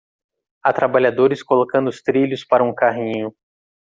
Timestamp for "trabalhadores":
0.73-1.43